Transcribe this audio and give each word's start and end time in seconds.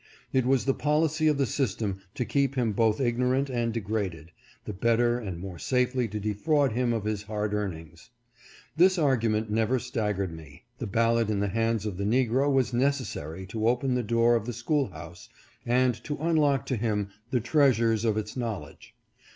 It 0.33 0.47
was 0.47 0.65
the 0.65 0.73
policy 0.73 1.27
of 1.27 1.37
the 1.37 1.45
system 1.45 1.99
to 2.15 2.25
keep 2.25 2.55
him 2.55 2.71
both 2.73 2.99
ignorant 2.99 3.51
and 3.51 3.71
degraded, 3.71 4.31
the 4.65 4.73
better 4.73 5.19
and 5.19 5.37
more 5.39 5.59
safely 5.59 6.07
to 6.07 6.19
defraud 6.19 6.71
him 6.71 6.91
of 6.91 7.03
his 7.05 7.21
hard 7.21 7.53
earnings. 7.53 8.09
This 8.75 8.97
argument 8.97 9.51
never 9.51 9.77
staggered 9.77 10.35
me. 10.35 10.63
The 10.79 10.87
ballot 10.87 11.29
in 11.29 11.39
the 11.39 11.49
hands 11.49 11.85
of 11.85 11.97
the 11.97 12.03
negro 12.03 12.51
was 12.51 12.73
necessary 12.73 13.45
to 13.45 13.67
open 13.67 13.93
the 13.93 14.01
door 14.01 14.35
of 14.35 14.47
the 14.47 14.53
school 14.53 14.87
house 14.87 15.29
and 15.67 15.93
to 16.05 16.17
unlock 16.17 16.65
to 16.65 16.77
him 16.77 17.09
the 17.29 17.39
treasures 17.39 18.03
of 18.03 18.17
its 18.17 18.35
knowledge. 18.35 18.95